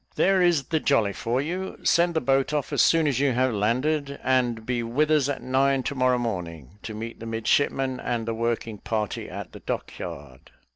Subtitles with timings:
[0.15, 3.53] There is the jolly for you: send the boat off as soon as you have
[3.53, 8.25] landed, and be with us at nine to morrow morning, to meet the midshipman and
[8.27, 10.49] the working party in the dock yard."